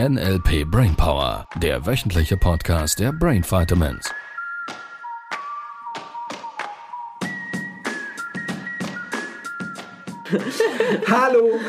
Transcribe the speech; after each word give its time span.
NLP 0.00 0.64
Brainpower, 0.68 1.46
der 1.62 1.86
wöchentliche 1.86 2.36
Podcast 2.36 2.98
der 2.98 3.12
Brain 3.12 3.44
Vitamins. 3.44 4.10
Hallo! 11.08 11.60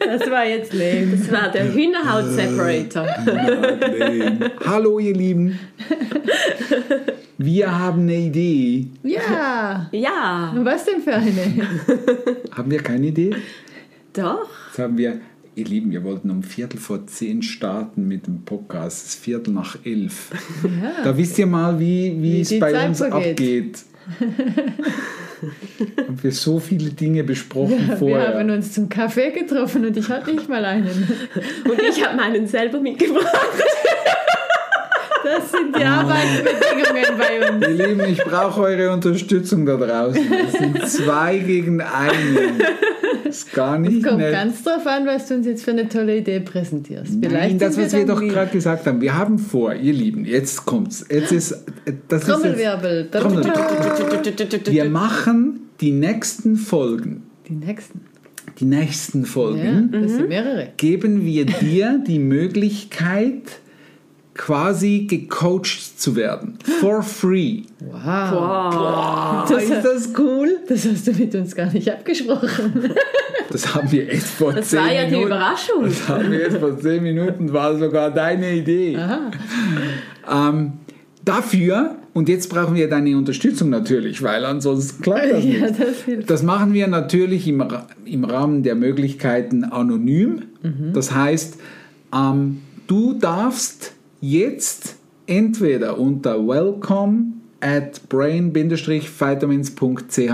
Das 0.00 0.30
war 0.30 0.44
jetzt 0.44 0.74
lame. 0.74 1.16
Das 1.16 1.32
war 1.32 1.50
der 1.50 1.72
Hühnerhaut-Separator. 1.72 3.06
Hallo, 4.66 4.98
ihr 4.98 5.14
Lieben! 5.14 5.58
Wir 7.38 7.78
haben 7.78 8.02
eine 8.02 8.16
Idee. 8.16 8.88
Ja. 9.02 9.88
Ja, 9.92 10.52
Was 10.58 10.84
denn 10.84 11.00
für 11.00 11.14
eine? 11.14 11.68
Haben 12.54 12.70
wir 12.70 12.82
keine 12.82 13.06
Idee? 13.06 13.34
doch. 14.12 14.46
Jetzt 14.68 14.78
haben 14.78 14.98
wir, 14.98 15.20
ihr 15.56 15.64
Lieben, 15.64 15.90
wir 15.90 16.04
wollten 16.04 16.30
um 16.30 16.42
Viertel 16.42 16.78
vor 16.78 17.06
zehn 17.06 17.42
starten 17.42 18.08
mit 18.08 18.26
dem 18.26 18.42
Podcast. 18.44 19.06
Es 19.06 19.14
ist 19.14 19.24
Viertel 19.24 19.54
nach 19.54 19.76
elf. 19.84 20.30
Da 21.02 21.16
wisst 21.16 21.38
ihr 21.38 21.46
mal, 21.46 21.78
wie, 21.78 22.16
wie, 22.20 22.40
es 22.40 22.48
die 22.48 22.58
bei 22.58 22.72
Zeit 22.72 22.88
uns 22.88 22.98
vergeht. 22.98 23.30
abgeht. 23.30 23.78
Haben 25.98 26.22
wir 26.22 26.32
so 26.32 26.58
viele 26.58 26.90
Dinge 26.90 27.22
besprochen 27.24 27.88
Wir 27.88 27.96
vorher. 27.96 28.38
haben 28.38 28.50
uns 28.50 28.72
zum 28.72 28.88
Kaffee 28.88 29.30
getroffen 29.30 29.84
und 29.84 29.96
ich 29.96 30.08
hatte 30.08 30.32
nicht 30.32 30.48
mal 30.48 30.64
einen. 30.64 30.86
Und 31.64 31.82
ich 31.82 32.02
habe 32.04 32.16
meinen 32.16 32.46
selber 32.46 32.80
mitgebracht. 32.80 33.26
Das 35.22 35.50
sind 35.50 35.76
die 35.76 35.82
Arbeitsbedingungen 35.82 37.18
bei 37.18 37.50
uns. 37.50 37.66
Ihr 37.66 37.86
Lieben, 37.86 38.04
ich 38.10 38.22
brauche 38.24 38.60
eure 38.62 38.90
Unterstützung 38.92 39.66
da 39.66 39.76
draußen. 39.76 40.32
Es 40.32 40.52
sind 40.52 40.88
zwei 40.88 41.38
gegen 41.38 41.80
einen. 41.80 42.62
Ist 43.24 43.52
gar 43.54 43.78
nicht 43.78 44.02
Kommt 44.04 44.18
nett. 44.18 44.32
ganz 44.32 44.62
drauf 44.62 44.86
an, 44.86 45.06
was 45.06 45.28
du 45.28 45.34
uns 45.34 45.46
jetzt 45.46 45.64
für 45.64 45.70
eine 45.70 45.88
tolle 45.88 46.18
Idee 46.18 46.40
präsentierst. 46.40 47.12
Nein, 47.14 47.30
Vielleicht 47.30 47.60
das, 47.62 47.74
sind 47.74 47.84
was 47.86 47.92
wir 47.92 48.06
dann 48.06 48.16
doch 48.16 48.22
gerade 48.22 48.50
gesagt 48.50 48.86
haben. 48.86 49.00
Wir 49.00 49.16
haben 49.16 49.38
vor, 49.38 49.74
ihr 49.74 49.92
Lieben, 49.92 50.24
jetzt 50.24 50.64
kommt's. 50.64 51.04
Jetzt 51.10 51.32
ist, 51.32 51.50
das 52.08 52.22
ist 52.22 52.28
jetzt, 52.28 52.28
Trommelwirbel. 52.28 53.08
Trommel- 53.10 54.72
wir 54.72 54.84
machen 54.90 55.60
die 55.80 55.92
nächsten 55.92 56.56
Folgen, 56.56 57.22
Die 57.48 57.54
nächsten. 57.54 58.00
die 58.58 58.64
nächsten 58.64 59.20
Ja, 59.22 59.26
Folgen, 59.26 59.90
das 59.92 60.12
sind 60.12 60.28
mehrere. 60.28 60.68
geben 60.76 61.24
wir 61.24 61.44
dir 61.46 62.00
die 62.06 62.18
Möglichkeit, 62.18 63.42
quasi 64.34 65.06
gecoacht 65.08 66.00
zu 66.00 66.16
werden. 66.16 66.58
For 66.80 67.02
free. 67.02 67.62
Wow. 67.80 68.32
Wow. 68.32 69.48
Das, 69.48 69.62
ist 69.62 69.84
das 69.84 70.10
cool? 70.18 70.58
das 70.68 70.86
hast 70.86 71.06
du 71.06 71.12
mit 71.12 71.34
uns 71.34 71.54
gar 71.54 71.72
nicht 71.72 71.90
abgesprochen. 71.90 72.94
Das 73.50 73.74
haben 73.74 73.90
wir 73.92 74.10
echt 74.10 74.24
vor 74.24 74.52
Das 74.52 74.70
zehn 74.70 74.80
war 74.80 74.92
ja 74.92 75.04
die 75.04 75.10
Minuten. 75.12 75.26
Überraschung. 75.26 75.84
Das 75.84 76.08
haben 76.08 76.30
wir 76.32 76.38
jetzt 76.40 76.56
vor 76.56 76.78
zehn 76.78 77.02
Minuten, 77.02 77.52
war 77.52 77.78
sogar 77.78 78.10
deine 78.10 78.52
Idee. 78.54 78.96
Aha. 78.96 79.30
Ähm, 80.48 80.72
dafür, 81.24 81.94
und 82.14 82.28
jetzt 82.28 82.48
brauchen 82.48 82.74
wir 82.74 82.88
deine 82.88 83.16
Unterstützung 83.16 83.70
natürlich, 83.70 84.22
weil 84.22 84.44
ansonsten 84.44 85.02
klappt 85.02 85.30
das 85.30 85.44
nicht. 85.44 85.60
Ja, 85.60 85.68
das. 85.68 86.26
Das 86.26 86.42
machen 86.42 86.72
wir 86.72 86.88
natürlich 86.88 87.46
im, 87.46 87.62
im 88.04 88.24
Rahmen 88.24 88.62
der 88.62 88.74
Möglichkeiten 88.74 89.62
anonym. 89.64 90.42
Das 90.92 91.14
heißt, 91.14 91.58
ähm, 92.14 92.62
du 92.86 93.12
darfst 93.12 93.92
jetzt 94.30 94.96
entweder 95.26 95.98
unter 95.98 96.46
welcome 96.46 97.32
at 97.60 98.08
brain-vitamins.ch 98.08 100.30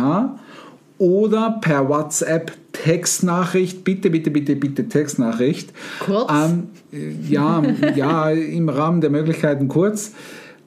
oder 0.99 1.59
per 1.61 1.89
WhatsApp 1.89 2.53
Textnachricht, 2.73 3.83
bitte, 3.85 4.11
bitte, 4.11 4.31
bitte, 4.31 4.57
bitte 4.57 4.89
Textnachricht. 4.89 5.73
Kurz? 6.01 6.29
Ähm, 6.31 6.65
äh, 6.93 7.13
ja, 7.29 7.63
ja, 7.97 8.31
im 8.31 8.69
Rahmen 8.69 9.01
der 9.01 9.09
Möglichkeiten 9.11 9.69
kurz. 9.69 10.13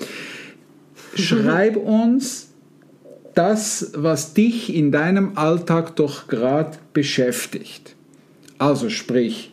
Schreib 1.15 1.77
uns 1.77 2.49
das, 3.35 3.93
was 3.95 4.35
dich 4.35 4.75
in 4.75 4.93
deinem 4.93 5.37
Alltag 5.37 5.97
doch 5.97 6.29
gerade 6.29 6.79
beschäftigt. 6.93 7.97
Also 8.59 8.89
sprich, 8.89 9.53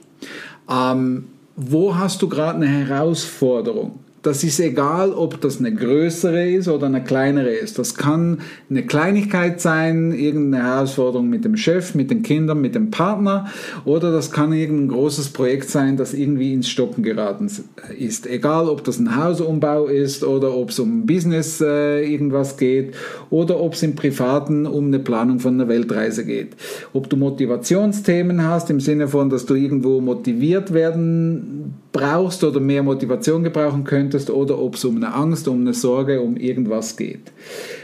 ähm, 0.69 1.25
wo 1.55 1.95
hast 1.95 2.21
du 2.21 2.29
gerade 2.29 2.57
eine 2.57 2.67
Herausforderung? 2.67 3.99
Das 4.23 4.43
ist 4.43 4.59
egal, 4.59 5.13
ob 5.13 5.41
das 5.41 5.59
eine 5.59 5.73
größere 5.73 6.47
ist 6.47 6.67
oder 6.67 6.85
eine 6.85 7.03
kleinere 7.03 7.49
ist. 7.49 7.79
Das 7.79 7.95
kann 7.95 8.41
eine 8.69 8.85
Kleinigkeit 8.85 9.59
sein, 9.59 10.11
irgendeine 10.11 10.63
Herausforderung 10.63 11.27
mit 11.27 11.43
dem 11.43 11.57
Chef, 11.57 11.95
mit 11.95 12.11
den 12.11 12.21
Kindern, 12.21 12.61
mit 12.61 12.75
dem 12.75 12.91
Partner 12.91 13.47
oder 13.83 14.11
das 14.11 14.31
kann 14.31 14.53
irgendein 14.53 14.89
großes 14.89 15.29
Projekt 15.29 15.69
sein, 15.69 15.97
das 15.97 16.13
irgendwie 16.13 16.53
ins 16.53 16.69
Stocken 16.69 17.01
geraten 17.01 17.49
ist. 17.97 18.27
Egal, 18.27 18.69
ob 18.69 18.83
das 18.83 18.99
ein 18.99 19.15
Hausumbau 19.15 19.87
ist 19.87 20.23
oder 20.23 20.55
ob 20.55 20.69
es 20.69 20.77
um 20.77 21.07
Business 21.07 21.59
äh, 21.59 22.05
irgendwas 22.05 22.57
geht 22.57 22.93
oder 23.31 23.59
ob 23.59 23.73
es 23.73 23.81
im 23.81 23.95
Privaten 23.95 24.67
um 24.67 24.87
eine 24.87 24.99
Planung 24.99 25.39
von 25.39 25.55
einer 25.55 25.67
Weltreise 25.67 26.25
geht. 26.25 26.55
Ob 26.93 27.09
du 27.09 27.17
Motivationsthemen 27.17 28.47
hast 28.47 28.69
im 28.69 28.79
Sinne 28.79 29.07
von, 29.07 29.31
dass 29.31 29.47
du 29.47 29.55
irgendwo 29.55 29.99
motiviert 29.99 30.73
werden 30.73 31.73
brauchst 31.91 32.43
oder 32.43 32.59
mehr 32.59 32.83
Motivation 32.83 33.43
gebrauchen 33.43 33.83
könntest 33.83 34.29
oder 34.29 34.59
ob 34.59 34.75
es 34.75 34.85
um 34.85 34.95
eine 34.95 35.13
Angst, 35.13 35.47
um 35.47 35.61
eine 35.61 35.73
Sorge, 35.73 36.21
um 36.21 36.37
irgendwas 36.37 36.95
geht. 36.97 37.31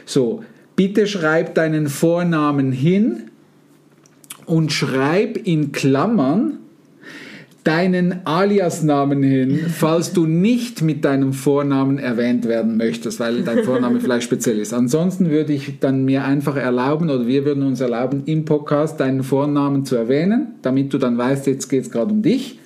So, 0.06 0.44
bitte 0.75 1.07
schreib 1.07 1.56
deinen 1.56 1.88
Vornamen 1.88 2.72
hin 2.72 3.23
und 4.45 4.72
schreib 4.72 5.45
in 5.45 5.72
Klammern 5.72 6.59
deinen 7.68 8.25
Aliasnamen 8.25 9.22
hin, 9.22 9.66
falls 9.68 10.13
du 10.13 10.25
nicht 10.25 10.81
mit 10.81 11.03
deinem 11.03 11.34
Vornamen 11.34 11.97
erwähnt 11.97 12.47
werden 12.47 12.78
möchtest, 12.78 13.19
weil 13.19 13.41
dein 13.41 13.66
Vorname 13.66 14.00
vielleicht 14.00 14.24
speziell 14.24 14.57
ist. 14.57 14.74
Ansonsten 14.74 15.29
würde 15.29 15.51
ich 15.51 15.79
dann 15.81 16.06
mir 16.06 16.24
einfach 16.24 16.56
erlauben 16.56 17.09
oder 17.09 17.28
wir 17.28 17.44
würden 17.44 17.63
uns 17.63 17.81
erlauben, 17.81 18.24
im 18.25 18.45
Podcast 18.45 19.01
deinen 19.01 19.22
Vornamen 19.22 19.84
zu 19.84 19.97
erwähnen, 19.97 20.56
damit 20.62 20.94
du 20.94 20.97
dann 20.97 21.18
weißt, 21.18 21.45
jetzt 21.47 21.68
geht 21.68 21.84
es 21.84 21.91
gerade 21.91 22.13
um 22.13 22.22
dich. 22.22 22.57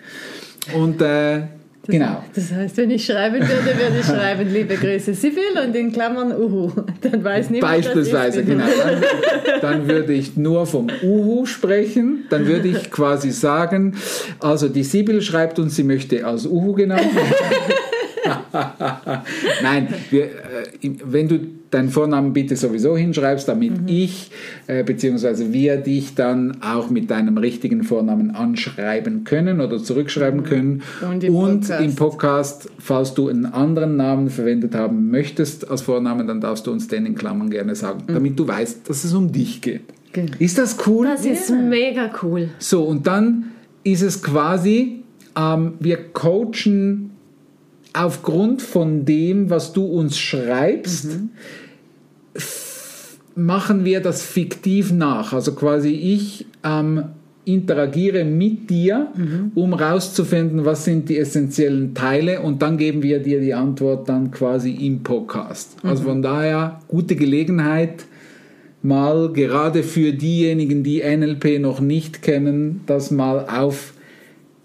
Und 0.76 1.02
äh, 1.02 1.42
genau. 1.88 2.24
Das 2.34 2.52
heißt, 2.52 2.78
wenn 2.78 2.92
ich 2.92 3.06
schreiben 3.06 3.40
würde, 3.40 3.78
würde 3.78 4.00
ich 4.00 4.06
schreiben, 4.06 4.52
liebe 4.52 4.76
Grüße 4.76 5.14
Sibyl 5.14 5.58
und 5.66 5.76
in 5.76 5.92
Klammern 5.92 6.32
Uhu. 6.32 6.72
Dann 7.02 7.24
weiß 7.24 7.50
niemand, 7.50 7.74
Beispielsweise, 7.74 8.44
genau. 8.44 8.66
Dann, 8.66 9.62
dann 9.62 9.88
würde 9.88 10.14
ich 10.14 10.38
nur 10.38 10.66
vom 10.66 10.88
Uhu 11.04 11.46
sprechen. 11.46 12.26
Dann 12.30 12.46
würde 12.46 12.68
ich 12.68 12.92
quasi 12.92 13.32
sagen, 13.32 13.96
also 14.40 14.70
die 14.70 14.84
Sibyl 14.84 15.22
schreibt 15.22 15.60
uns, 15.60 15.76
sie 15.76 15.84
möchte 15.84 16.26
als 16.26 16.46
Uhu 16.46 16.74
genannt 16.74 17.14
werden. 17.16 17.34
Nein, 19.64 19.88
wir, 20.10 20.26
äh, 20.26 20.30
wenn 21.06 21.28
du 21.28 21.40
deinen 21.70 21.90
Vornamen 21.90 22.34
bitte 22.34 22.56
sowieso 22.58 22.98
hinschreibst, 22.98 23.48
damit 23.48 23.82
Mhm. 23.82 23.88
ich 23.88 24.30
äh, 24.68 24.84
bzw. 24.84 25.54
wir 25.54 25.78
dich 25.78 26.16
dann 26.16 26.62
auch 26.62 26.90
mit 26.90 27.10
deinem 27.10 27.38
richtigen 27.38 27.84
Vornamen 27.84 28.32
anschreiben 28.32 29.24
können 29.24 29.62
oder 29.62 29.82
zurückschreiben 29.82 30.44
können. 30.44 30.82
Mhm. 31.02 31.10
Und 31.10 31.24
im 31.24 31.34
Podcast. 31.34 31.82
im 31.82 31.96
Podcast, 31.96 32.70
falls 32.78 33.14
du 33.14 33.30
einen 33.30 33.46
anderen 33.46 33.96
Namen 33.96 34.30
verwendet 34.30 34.76
haben 34.76 35.10
möchtest 35.12 35.70
als 35.70 35.82
Vornamen, 35.82 36.28
dann 36.28 36.42
darfst 36.42 36.68
du 36.68 36.72
uns 36.72 36.88
den 36.90 37.06
in 37.06 37.16
Klammern 37.16 37.50
gerne 37.50 37.76
sagen, 37.76 38.04
damit 38.08 38.38
du 38.38 38.48
weißt, 38.48 38.90
dass 38.90 39.04
es 39.06 39.14
um 39.14 39.32
dich 39.32 39.62
geht. 39.62 39.82
Genau. 40.14 40.34
Ist 40.40 40.58
das 40.58 40.76
cool? 40.86 41.08
Das 41.08 41.26
ist 41.26 41.50
mega 41.52 42.12
cool. 42.22 42.50
So, 42.60 42.84
und 42.84 43.08
dann 43.08 43.52
ist 43.86 44.02
es 44.02 44.22
quasi, 44.22 45.04
ähm, 45.38 45.76
wir 45.80 45.98
coachen 46.12 47.12
aufgrund 47.94 48.62
von 48.62 49.06
dem, 49.06 49.50
was 49.50 49.74
du 49.74 49.86
uns 49.86 50.18
schreibst, 50.18 51.08
f- 52.34 53.18
machen 53.36 53.86
wir 53.86 54.00
das 54.02 54.22
fiktiv 54.24 54.92
nach. 54.92 55.34
Also 55.34 55.54
quasi 55.54 55.90
ich 55.90 56.46
ähm, 56.64 57.04
interagiere 57.44 58.24
mit 58.24 58.70
dir, 58.70 59.08
um 59.56 59.74
rauszufinden, 59.74 60.64
was 60.64 60.86
sind 60.86 61.10
die 61.10 61.18
essentiellen 61.18 61.94
Teile 61.96 62.42
und 62.42 62.62
dann 62.62 62.78
geben 62.78 63.02
wir 63.04 63.20
dir 63.20 63.40
die 63.42 63.54
Antwort 63.54 64.08
dann 64.08 64.30
quasi 64.32 64.72
im 64.72 65.02
Podcast. 65.04 65.76
Also 65.84 66.04
von 66.04 66.22
daher 66.22 66.80
gute 66.88 67.16
Gelegenheit, 67.16 68.06
mal 68.84 69.32
gerade 69.34 69.82
für 69.84 70.14
diejenigen, 70.14 70.84
die 70.84 71.02
NLP 71.02 71.60
noch 71.60 71.80
nicht 71.82 72.22
kennen, 72.22 72.82
das 72.86 73.12
mal 73.12 73.48
auf 73.50 73.94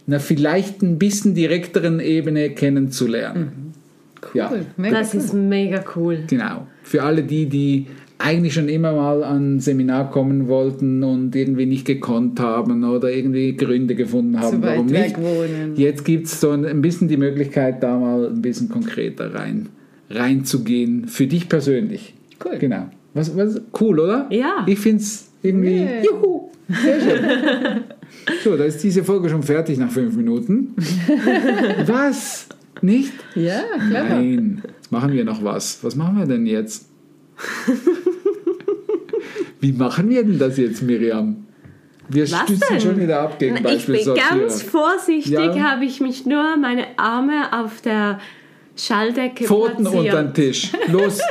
einer 0.07 0.21
vielleicht 0.21 0.83
ein 0.83 0.99
bisschen 0.99 1.35
direkteren 1.35 2.01
Ebene 2.01 2.51
kennenzulernen. 2.51 3.73
Ja, 4.35 4.51
Cool. 4.51 4.67
Mega 4.77 4.99
Das 4.99 5.15
cool. 5.15 5.21
ist 5.21 5.35
mega 5.35 5.85
cool. 5.95 6.19
genau. 6.27 6.67
Für 6.83 7.03
alle 7.05 7.23
die, 7.23 7.47
die 7.47 7.87
eigentlich 8.19 8.55
schon 8.55 8.69
immer 8.69 8.93
mal 8.93 9.23
an 9.23 9.57
ein 9.57 9.61
Seminar 9.61 10.11
kommen 10.11 10.49
wollten 10.49 11.03
und 11.05 11.37
irgendwie 11.37 11.67
nicht 11.67 11.85
gekonnt 11.85 12.41
haben 12.41 12.83
oder 12.85 13.11
irgendwie 13.13 13.55
Gründe 13.57 13.95
gefunden 13.95 14.41
haben, 14.41 14.57
Zu 14.57 14.63
weit 14.63 14.73
warum 14.77 14.87
nicht. 14.87 15.19
wohnen. 15.19 15.75
Jetzt 15.77 16.05
gibt 16.05 16.27
es 16.27 16.41
so 16.41 16.51
ein, 16.51 16.65
ein 16.65 16.81
bisschen 16.81 17.09
die 17.09 17.19
Möglichkeit, 17.19 17.83
da 17.83 17.99
mal 17.99 18.27
ein 18.29 18.41
bisschen 18.43 18.69
konkreter 18.69 19.35
rein, 19.35 19.69
reinzugehen. 20.11 21.09
Für 21.09 21.27
dich 21.27 21.49
persönlich. 21.49 22.15
Cool. 22.45 22.59
Genau. 22.59 22.87
Was, 23.15 23.37
was, 23.37 23.61
cool, 23.81 24.01
oder? 24.01 24.27
Ja. 24.31 24.65
Ich 24.67 24.79
finde 24.79 25.03
es 25.03 25.31
irgendwie. 25.43 25.77
Yeah. 25.81 26.03
Juhu! 26.05 26.51
Sehr 26.69 27.01
schön. 27.01 27.81
so, 28.43 28.57
da 28.57 28.65
ist 28.65 28.83
diese 28.83 29.05
Folge 29.05 29.29
schon 29.29 29.43
fertig 29.43 29.79
nach 29.79 29.91
fünf 29.91 30.17
Minuten. 30.17 30.75
was? 31.87 32.49
Nicht? 32.83 33.13
Ja, 33.35 33.63
clever. 33.89 34.09
Nein. 34.17 34.63
Jetzt 34.77 34.93
machen 34.93 35.13
wir 35.13 35.25
noch 35.25 35.43
was. 35.43 35.83
Was 35.83 35.97
machen 35.97 36.19
wir 36.19 36.27
denn 36.27 36.47
jetzt? 36.47 36.89
Wie 39.61 39.73
machen 39.73 40.09
wir 40.11 40.25
denn 40.25 40.39
das 40.39 40.57
jetzt, 40.59 40.83
Miriam? 40.83 41.47
Wir 42.09 42.31
Was 42.31 42.41
stützen 42.43 42.65
denn? 42.71 42.81
schon 42.81 43.01
wieder 43.01 43.21
ab 43.21 43.39
gegen 43.39 43.57
Ich 43.67 43.87
bin 43.87 43.99
ganz 44.15 44.63
vorsichtig, 44.63 45.33
Ja. 45.33 45.59
habe 45.73 45.85
ich 45.85 46.01
mich 46.01 46.25
nur 46.25 46.57
meine 46.57 46.87
Arme 46.99 47.53
auf 47.53 47.81
der 47.81 48.21
Schalldecke 48.77 49.45
Pfoten 49.45 49.87
unter 49.87 50.23
den. 50.23 50.35
Tisch. 50.35 50.73
Los. 50.89 51.19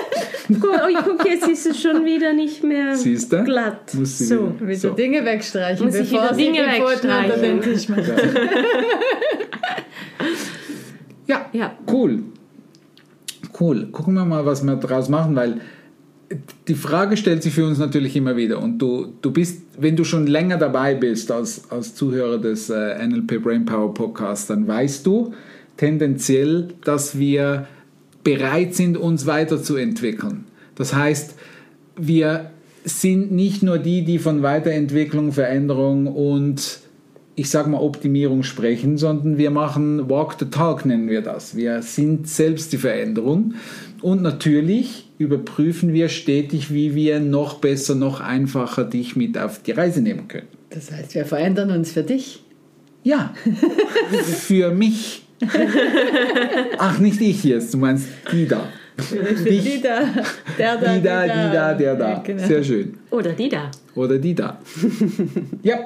Guck, 0.48 0.64
oh, 0.64 0.88
ich 0.88 0.98
guck, 1.04 1.28
jetzt 1.28 1.48
ist 1.48 1.66
es 1.66 1.82
schon 1.82 2.06
wieder 2.06 2.32
nicht 2.32 2.64
mehr 2.64 2.96
Siehst 2.96 3.34
du? 3.34 3.44
glatt. 3.44 3.92
Muss 3.96 4.20
sie 4.20 4.26
so. 4.26 4.54
wieder. 4.62 4.76
So. 4.76 4.90
Dinge 4.92 5.26
wegstreichen, 5.26 5.84
Muss 5.88 5.96
ich 5.96 6.12
bevor 6.12 6.26
wieder 6.26 6.36
sie 6.36 6.44
Dinge 6.44 6.60
die 6.66 6.82
Pfoten 6.82 7.10
unter 7.10 7.38
den 7.38 7.66
wegstreichen. 7.66 8.16
Tisch. 8.16 8.36
Ja, 11.28 11.46
Ja. 11.54 11.72
cool. 11.92 12.24
Cool. 13.60 13.88
Gucken 13.92 14.14
wir 14.16 14.26
mal, 14.26 14.46
was 14.46 14.64
wir 14.64 14.76
daraus 14.76 15.10
machen, 15.10 15.36
weil 15.36 15.62
die 16.68 16.76
Frage 16.76 17.18
stellt 17.18 17.42
sich 17.44 17.54
für 17.54 17.66
uns 17.66 17.78
natürlich 17.80 18.16
immer 18.16 18.36
wieder. 18.36 18.62
Und 18.62 18.78
du, 18.80 19.14
du 19.22 19.32
bist, 19.32 19.62
wenn 19.80 19.96
du 19.96 20.04
schon 20.04 20.28
länger 20.28 20.58
dabei 20.58 20.94
bist 20.94 21.32
als, 21.32 21.70
als 21.72 21.96
Zuhörer 21.96 22.38
des 22.38 22.70
äh, 22.70 23.08
NLP 23.08 23.42
Brainpower 23.42 23.94
Podcasts, 23.94 24.48
dann 24.48 24.68
weißt 24.68 25.06
du 25.06 25.34
tendenziell, 25.78 26.70
dass 26.84 27.18
wir 27.18 27.68
bereit 28.24 28.74
sind, 28.74 28.98
uns 28.98 29.26
weiterzuentwickeln. 29.26 30.46
Das 30.76 30.94
heißt, 30.94 31.36
wir 31.98 32.52
sind 32.84 33.32
nicht 33.32 33.64
nur 33.64 33.78
die, 33.78 34.04
die 34.04 34.20
von 34.20 34.44
Weiterentwicklung, 34.44 35.32
Veränderung 35.32 36.08
und 36.08 36.80
ich 37.36 37.50
sage 37.50 37.70
mal 37.70 37.80
Optimierung 37.80 38.44
sprechen, 38.44 38.98
sondern 38.98 39.38
wir 39.38 39.52
machen 39.52 40.10
Walk 40.10 40.38
the 40.40 40.46
Talk, 40.46 40.86
nennen 40.86 41.10
wir 41.10 41.22
das. 41.22 41.56
Wir 41.56 41.82
sind 41.82 42.30
selbst 42.30 42.72
die 42.72 42.78
Veränderung 42.78 43.56
und 44.02 44.22
natürlich 44.22 45.10
überprüfen 45.18 45.94
wir 45.94 46.10
stetig, 46.10 46.74
wie 46.74 46.96
wir 46.96 47.20
noch 47.20 47.56
besser, 47.56 47.96
noch 47.96 48.22
einfacher 48.22 48.86
dich 48.86 49.16
mit 49.16 49.38
auf 49.38 49.62
die 49.62 49.72
Reise 49.72 50.02
nehmen 50.02 50.28
können. 50.28 50.48
Das 50.70 50.92
heißt, 50.92 51.16
wir 51.16 51.26
verändern 51.26 51.72
uns 51.72 51.92
für 51.92 52.04
dich. 52.04 52.44
Ja, 53.04 53.34
für 54.24 54.72
mich. 54.72 55.25
Ach, 56.78 57.00
nicht 57.00 57.22
ich 57.22 57.44
jetzt, 57.44 57.74
du 57.74 57.78
meinst 57.78 58.08
die 58.32 58.48
da. 58.48 58.68
Dich. 58.98 59.64
die 59.64 59.82
da, 59.82 60.00
der 60.58 60.78
da, 60.78 60.94
Die 60.94 61.02
da, 61.04 61.24
die 61.24 61.54
da, 61.54 61.74
der 61.74 61.96
da. 61.96 62.10
Ja, 62.12 62.20
genau. 62.20 62.48
Sehr 62.48 62.64
schön. 62.64 62.98
Oder 63.10 63.34
die 63.34 63.50
da. 63.50 63.72
Oder 63.96 64.18
die 64.18 64.34
da. 64.34 64.58
ja. 65.64 65.80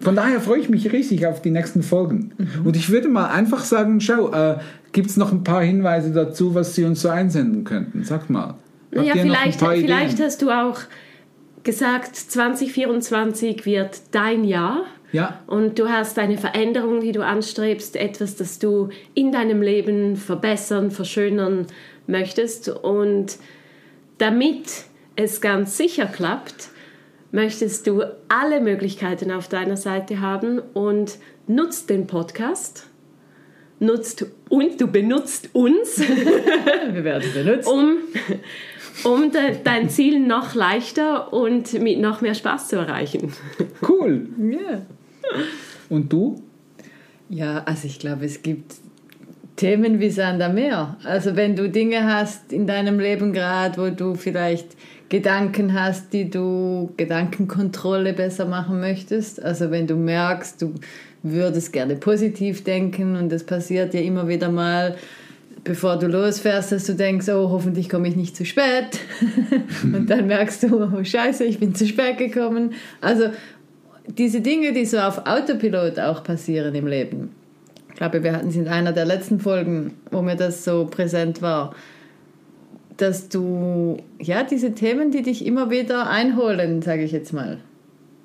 Von 0.00 0.14
daher 0.14 0.40
freue 0.40 0.60
ich 0.60 0.68
mich 0.68 0.92
riesig 0.92 1.26
auf 1.26 1.40
die 1.40 1.50
nächsten 1.50 1.82
Folgen. 1.82 2.32
Mhm. 2.36 2.66
Und 2.66 2.76
ich 2.76 2.90
würde 2.90 3.08
mal 3.08 3.28
einfach 3.28 3.64
sagen, 3.64 4.02
schau, 4.02 4.30
äh, 4.30 4.58
gibt 4.92 5.08
es 5.08 5.16
noch 5.16 5.32
ein 5.32 5.42
paar 5.42 5.62
Hinweise 5.62 6.12
dazu, 6.12 6.54
was 6.54 6.74
Sie 6.74 6.84
uns 6.84 7.00
so 7.00 7.08
einsenden 7.08 7.64
könnten? 7.64 8.04
Sag 8.04 8.28
mal. 8.28 8.56
Habt 8.94 9.06
Ja, 9.06 9.14
ihr 9.14 9.24
noch 9.24 9.40
ein 9.40 9.52
vielleicht, 9.52 9.80
vielleicht 9.84 10.20
hast 10.20 10.42
du 10.42 10.50
auch 10.50 10.80
gesagt, 11.64 12.14
2024 12.14 13.64
wird 13.64 14.00
dein 14.12 14.44
Jahr. 14.44 14.84
Ja, 15.16 15.40
Und 15.46 15.78
du 15.78 15.88
hast 15.88 16.18
eine 16.18 16.36
Veränderung, 16.36 17.00
die 17.00 17.12
du 17.12 17.24
anstrebst, 17.24 17.96
etwas, 17.96 18.36
das 18.36 18.58
du 18.58 18.90
in 19.14 19.32
deinem 19.32 19.62
Leben 19.62 20.16
verbessern, 20.16 20.90
verschönern 20.90 21.66
möchtest. 22.06 22.68
Und 22.68 23.38
damit 24.18 24.84
es 25.16 25.40
ganz 25.40 25.78
sicher 25.78 26.04
klappt, 26.04 26.68
möchtest 27.32 27.86
du 27.86 28.02
alle 28.28 28.60
Möglichkeiten 28.60 29.30
auf 29.32 29.48
deiner 29.48 29.78
Seite 29.78 30.20
haben 30.20 30.58
und 30.74 31.16
nutzt 31.46 31.88
den 31.88 32.06
Podcast, 32.06 32.86
nutzt 33.78 34.26
und 34.50 34.78
du 34.80 34.86
benutzt 34.86 35.50
uns, 35.54 35.98
Wir 36.92 37.04
werden 37.04 37.30
benutzt. 37.32 37.68
um, 37.68 37.96
um 39.04 39.30
de, 39.32 39.56
dein 39.64 39.88
Ziel 39.88 40.20
noch 40.20 40.54
leichter 40.54 41.32
und 41.32 41.72
mit 41.80 42.00
noch 42.00 42.20
mehr 42.20 42.34
Spaß 42.34 42.68
zu 42.68 42.76
erreichen. 42.76 43.32
cool. 43.88 44.28
Ja. 44.38 44.82
Und 45.88 46.12
du? 46.12 46.42
Ja, 47.28 47.62
also 47.64 47.86
ich 47.86 47.98
glaube, 47.98 48.24
es 48.24 48.42
gibt 48.42 48.74
Themen 49.56 50.00
wie 50.00 50.10
Sand 50.10 50.42
am 50.42 50.54
Meer. 50.54 50.96
Also 51.04 51.34
wenn 51.36 51.56
du 51.56 51.68
Dinge 51.68 52.04
hast 52.04 52.52
in 52.52 52.66
deinem 52.66 52.98
Leben 52.98 53.32
gerade, 53.32 53.78
wo 53.78 53.90
du 53.90 54.14
vielleicht 54.14 54.76
Gedanken 55.08 55.72
hast, 55.72 56.12
die 56.12 56.28
du 56.28 56.92
Gedankenkontrolle 56.96 58.12
besser 58.12 58.44
machen 58.44 58.80
möchtest. 58.80 59.42
Also 59.42 59.70
wenn 59.70 59.86
du 59.86 59.94
merkst, 59.94 60.60
du 60.60 60.74
würdest 61.22 61.72
gerne 61.72 61.96
positiv 61.96 62.64
denken 62.64 63.16
und 63.16 63.30
das 63.30 63.44
passiert 63.44 63.94
ja 63.94 64.00
immer 64.00 64.26
wieder 64.26 64.50
mal, 64.50 64.96
bevor 65.62 65.98
du 65.98 66.06
losfährst, 66.06 66.72
dass 66.72 66.86
du 66.86 66.94
denkst, 66.94 67.28
oh, 67.28 67.50
hoffentlich 67.50 67.88
komme 67.88 68.08
ich 68.08 68.16
nicht 68.16 68.36
zu 68.36 68.44
spät. 68.44 69.00
und 69.82 70.10
dann 70.10 70.26
merkst 70.26 70.64
du, 70.64 70.90
oh 70.92 71.04
scheiße, 71.04 71.44
ich 71.44 71.58
bin 71.58 71.74
zu 71.74 71.86
spät 71.86 72.18
gekommen. 72.18 72.74
Also 73.00 73.30
diese 74.08 74.40
Dinge, 74.40 74.72
die 74.72 74.84
so 74.84 74.98
auf 74.98 75.26
Autopilot 75.26 75.98
auch 75.98 76.22
passieren 76.22 76.74
im 76.74 76.86
Leben. 76.86 77.30
Ich 77.90 77.96
glaube, 77.96 78.22
wir 78.22 78.32
hatten 78.32 78.48
es 78.48 78.56
in 78.56 78.68
einer 78.68 78.92
der 78.92 79.06
letzten 79.06 79.40
Folgen, 79.40 79.94
wo 80.10 80.22
mir 80.22 80.36
das 80.36 80.64
so 80.64 80.86
präsent 80.86 81.40
war, 81.42 81.74
dass 82.96 83.28
du, 83.28 83.98
ja, 84.20 84.42
diese 84.42 84.72
Themen, 84.72 85.10
die 85.10 85.22
dich 85.22 85.44
immer 85.44 85.70
wieder 85.70 86.08
einholen, 86.08 86.82
sage 86.82 87.02
ich 87.04 87.12
jetzt 87.12 87.32
mal. 87.32 87.58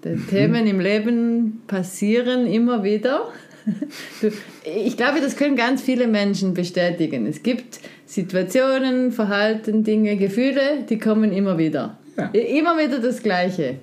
Die 0.03 0.17
Themen 0.29 0.65
im 0.67 0.79
Leben 0.79 1.61
passieren 1.67 2.47
immer 2.47 2.83
wieder. 2.83 3.29
Ich 4.63 4.97
glaube, 4.97 5.21
das 5.21 5.35
können 5.37 5.55
ganz 5.55 5.81
viele 5.81 6.07
Menschen 6.07 6.53
bestätigen. 6.53 7.25
Es 7.25 7.43
gibt 7.43 7.79
Situationen, 8.05 9.11
Verhalten, 9.11 9.83
Dinge, 9.83 10.17
Gefühle, 10.17 10.83
die 10.89 10.99
kommen 10.99 11.31
immer 11.31 11.57
wieder. 11.57 11.97
Ja. 12.17 12.27
Immer 12.29 12.77
wieder 12.77 12.99
das 12.99 13.23
Gleiche. 13.23 13.75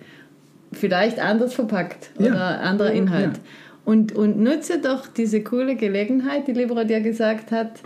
Vielleicht 0.72 1.18
anders 1.18 1.54
verpackt 1.54 2.10
Ja. 2.18 2.26
oder 2.26 2.60
anderer 2.60 2.92
Inhalt. 2.92 3.37
Ja. 3.37 3.42
Und, 3.84 4.14
und 4.14 4.38
nutze 4.38 4.78
doch 4.80 5.06
diese 5.06 5.42
coole 5.42 5.75
Gelegenheit, 5.76 6.46
die 6.46 6.52
Libra 6.52 6.84
dir 6.84 7.00
gesagt 7.00 7.50
hat, 7.52 7.80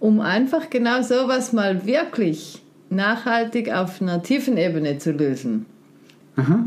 um 0.00 0.20
einfach 0.20 0.70
genau 0.70 1.02
sowas 1.02 1.52
mal 1.52 1.86
wirklich 1.86 2.60
nachhaltig 2.90 3.72
auf 3.72 4.02
einer 4.02 4.22
tiefen 4.22 4.56
Ebene 4.56 4.98
zu 4.98 5.12
lösen. 5.12 5.66
Aha. 6.36 6.66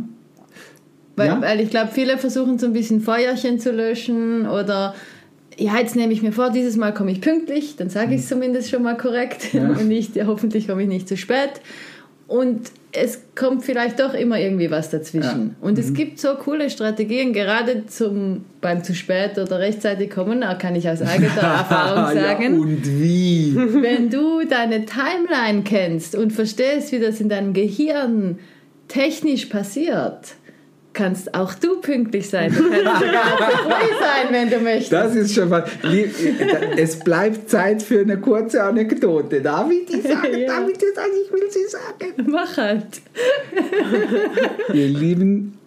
Weil, 1.16 1.28
Ja. 1.28 1.42
weil 1.42 1.60
ich 1.60 1.70
glaube, 1.70 1.90
viele 1.92 2.18
versuchen 2.18 2.58
so 2.58 2.68
ein 2.68 2.74
bisschen 2.74 3.02
Feuerchen 3.02 3.60
zu 3.60 3.72
löschen 3.72 4.48
oder 4.48 4.96
ja, 5.58 5.78
jetzt 5.78 5.98
nehme 5.98 6.14
ich 6.14 6.22
mir 6.22 6.32
vor, 6.32 6.50
dieses 6.52 6.78
Mal 6.78 6.94
komme 6.94 7.12
ich 7.12 7.20
pünktlich, 7.20 7.76
dann 7.76 7.90
sage 7.90 8.16
ich 8.16 8.22
es 8.22 8.30
zumindest 8.30 8.70
schon 8.70 8.82
mal 8.82 8.96
korrekt 8.96 9.54
Ja. 9.54 9.68
und 9.70 9.88
nicht, 9.90 10.16
ja, 10.16 10.26
hoffentlich 10.28 10.68
komme 10.70 10.84
ich 10.84 10.88
nicht 10.88 11.08
zu 11.10 11.18
spät. 11.18 11.52
Und 12.30 12.72
es 12.92 13.20
kommt 13.36 13.64
vielleicht 13.66 14.00
doch 14.00 14.14
immer 14.14 14.40
irgendwie 14.40 14.70
was 14.72 14.90
dazwischen. 14.90 15.56
Und 15.62 15.74
Mhm. 15.74 15.80
es 15.80 15.94
gibt 15.94 16.20
so 16.20 16.36
coole 16.36 16.70
Strategien, 16.70 17.34
gerade 17.34 17.86
zum, 17.88 18.46
beim 18.62 18.84
zu 18.84 18.94
spät 18.96 19.38
oder 19.38 19.60
rechtzeitig 19.60 20.10
kommen, 20.12 20.42
da 20.42 20.54
kann 20.54 20.76
ich 20.76 20.88
aus 20.90 21.02
eigener 21.02 21.28
Erfahrung 21.42 22.16
sagen. 22.16 22.54
Ja, 22.56 22.62
und 22.62 22.86
wie? 22.86 23.56
Wenn 23.82 24.10
du 24.10 24.46
deine 24.48 24.86
Timeline 24.86 25.64
kennst 25.64 26.16
und 26.16 26.32
verstehst, 26.32 26.92
wie 26.92 27.00
das 27.00 27.20
in 27.20 27.30
deinem 27.30 27.54
Gehirn 27.54 28.40
technisch 28.88 29.48
passiert, 29.48 30.36
kannst 31.00 31.34
auch 31.34 31.54
du 31.54 31.80
pünktlich 31.80 32.30
sein. 32.30 32.52
Du 32.54 32.70
kannst 32.70 32.76
sogar 33.00 33.52
früh 33.64 33.90
sein, 34.00 34.28
wenn 34.32 34.50
du 34.50 34.60
möchtest. 34.60 34.92
Das 34.92 35.16
ist 35.16 35.34
schon 35.34 35.48
mal. 35.48 35.64
Es 36.76 37.00
bleibt 37.00 37.50
Zeit 37.50 37.82
für 37.82 38.02
eine 38.02 38.18
kurze 38.18 38.62
Anekdote. 38.62 39.42
Darf 39.42 39.72
ich 39.72 39.86
die 39.86 40.02
sagen? 40.02 40.20
Ja. 40.40 40.48
Darf 40.60 40.70
ich 40.70 40.78
die 40.78 40.94
sagen? 40.94 41.12
Ich 41.26 41.32
will 41.32 41.50
sie 41.50 41.68
sagen. 41.68 42.30
Mach 42.30 42.58
halt. 42.58 43.02
Ihr 44.74 44.88
Lieben, 44.88 45.58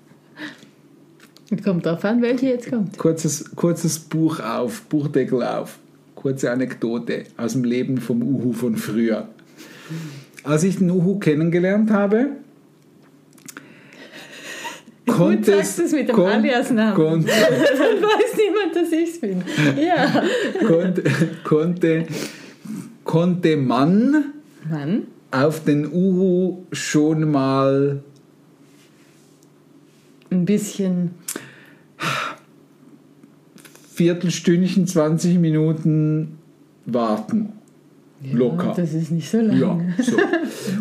Kommt 1.64 1.84
drauf 1.86 2.04
an, 2.04 2.22
welche 2.22 2.46
jetzt 2.46 2.70
kommt. 2.70 2.96
kurzes, 2.98 3.56
kurzes 3.56 3.98
Buch 3.98 4.40
auf, 4.40 4.82
Buchdeckel 4.82 5.42
auf. 5.42 5.78
Kurze 6.14 6.50
Anekdote 6.50 7.24
aus 7.36 7.52
dem 7.52 7.64
Leben 7.64 7.98
vom 7.98 8.22
Uhu 8.22 8.52
von 8.52 8.76
früher. 8.76 9.28
Als 10.44 10.62
ich 10.64 10.78
den 10.78 10.90
Uhu 10.90 11.18
kennengelernt 11.18 11.90
habe, 11.90 12.28
konnte 15.06 15.56
sagst 15.56 15.78
du 15.78 15.82
es 15.85 15.92
mit 15.92 16.09
dem 16.09 16.18
Aliasnamen. 16.18 16.94
Konnte, 16.94 17.26
Dann 17.30 18.02
weiß 18.02 18.37
niemand, 18.37 18.76
dass 18.76 18.92
ich 18.92 19.11
es 19.11 19.21
bin. 19.21 19.42
Ja. 19.80 20.23
konnte, 20.66 21.02
konnte, 21.44 22.06
konnte 23.04 23.56
man 23.56 24.32
Mann? 24.68 25.06
auf 25.30 25.64
den 25.64 25.90
Uhu 25.92 26.64
schon 26.73 27.30
mal 27.30 28.02
Ein 30.30 30.44
bisschen. 30.44 31.11
Viertelstündchen, 33.94 34.87
20 34.87 35.38
Minuten 35.38 36.38
warten. 36.87 37.52
Locker. 38.31 38.69
Ja, 38.69 38.75
das 38.75 38.95
ist 38.95 39.11
nicht 39.11 39.29
so 39.29 39.41
lang. 39.41 39.59
Ja, 39.59 39.79
so. 40.02 40.17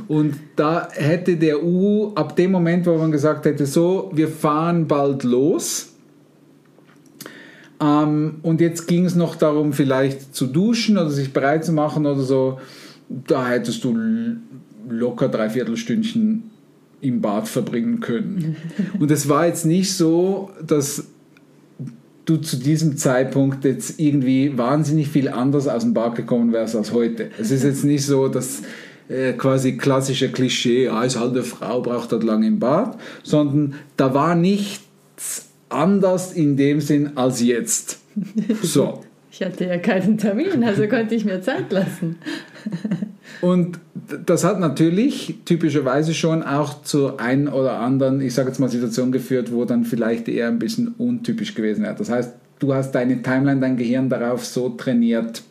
Und 0.07 0.35
da 0.55 0.89
hätte 0.91 1.37
der 1.37 1.63
U 1.63 2.13
ab 2.13 2.35
dem 2.35 2.51
Moment, 2.51 2.85
wo 2.85 2.95
man 2.97 3.11
gesagt 3.11 3.45
hätte, 3.45 3.65
so, 3.65 4.11
wir 4.13 4.27
fahren 4.27 4.87
bald 4.87 5.23
los. 5.23 5.93
Ähm, 7.81 8.35
und 8.43 8.61
jetzt 8.61 8.87
ging 8.87 9.05
es 9.05 9.15
noch 9.15 9.35
darum, 9.35 9.73
vielleicht 9.73 10.35
zu 10.35 10.47
duschen 10.47 10.97
oder 10.97 11.09
sich 11.09 11.33
bereit 11.33 11.65
zu 11.65 11.73
machen 11.73 12.05
oder 12.05 12.21
so. 12.21 12.59
Da 13.09 13.47
hättest 13.47 13.83
du 13.83 13.97
locker 14.89 15.27
dreiviertel 15.27 15.77
Stündchen 15.77 16.43
im 17.01 17.21
Bad 17.21 17.47
verbringen 17.47 17.99
können. 17.99 18.55
Und 18.99 19.09
es 19.09 19.27
war 19.27 19.47
jetzt 19.47 19.65
nicht 19.65 19.93
so, 19.93 20.51
dass 20.65 21.07
du 22.25 22.37
zu 22.37 22.57
diesem 22.57 22.97
Zeitpunkt 22.97 23.65
jetzt 23.65 23.99
irgendwie 23.99 24.57
wahnsinnig 24.57 25.09
viel 25.09 25.27
anders 25.29 25.67
aus 25.67 25.83
dem 25.83 25.93
Bad 25.93 26.15
gekommen 26.15 26.53
wärst 26.53 26.75
als 26.75 26.93
heute. 26.93 27.29
Es 27.39 27.51
ist 27.51 27.63
jetzt 27.63 27.83
nicht 27.83 28.05
so, 28.05 28.27
dass 28.27 28.61
äh, 29.09 29.33
quasi 29.33 29.77
klassische 29.77 30.31
Klischee, 30.31 30.85
ja, 30.85 31.03
ist 31.03 31.19
halt 31.19 31.31
eine 31.31 31.43
Frau, 31.43 31.81
braucht 31.81 32.11
halt 32.11 32.23
lange 32.23 32.47
im 32.47 32.59
Bad, 32.59 32.97
sondern 33.23 33.75
da 33.97 34.13
war 34.13 34.35
nichts 34.35 35.49
anders 35.69 36.33
in 36.33 36.57
dem 36.57 36.81
Sinn 36.81 37.11
als 37.15 37.41
jetzt. 37.41 37.99
So. 38.61 39.03
Ich 39.33 39.41
hatte 39.41 39.65
ja 39.65 39.77
keinen 39.77 40.17
Termin, 40.17 40.61
also 40.61 40.85
konnte 40.89 41.15
ich 41.15 41.23
mir 41.23 41.41
Zeit 41.41 41.71
lassen. 41.71 42.17
Und 43.39 43.79
das 44.25 44.43
hat 44.43 44.59
natürlich 44.59 45.39
typischerweise 45.45 46.13
schon 46.13 46.43
auch 46.43 46.83
zu 46.83 47.17
ein 47.17 47.47
oder 47.47 47.79
anderen, 47.79 48.21
ich 48.21 48.33
sage 48.33 48.49
jetzt 48.49 48.59
mal, 48.59 48.69
Situation 48.69 49.11
geführt, 49.11 49.51
wo 49.51 49.65
dann 49.65 49.85
vielleicht 49.85 50.27
eher 50.27 50.47
ein 50.47 50.59
bisschen 50.59 50.89
untypisch 50.97 51.53
gewesen 51.55 51.83
wäre. 51.83 51.95
Das 51.95 52.09
heißt, 52.09 52.33
du 52.59 52.73
hast 52.73 52.91
deine 52.93 53.21
Timeline, 53.21 53.59
dein 53.59 53.77
Gehirn 53.77 54.09
darauf 54.09 54.45
so 54.45 54.69
trainiert, 54.69 55.43